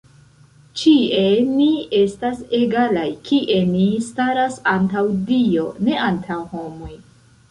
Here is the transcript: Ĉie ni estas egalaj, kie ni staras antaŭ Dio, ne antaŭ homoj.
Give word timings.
Ĉie 0.83 1.25
ni 1.49 1.67
estas 1.97 2.39
egalaj, 2.61 3.05
kie 3.29 3.59
ni 3.73 3.83
staras 4.07 4.57
antaŭ 4.73 5.03
Dio, 5.29 5.67
ne 5.89 6.01
antaŭ 6.09 6.39
homoj. 6.55 6.91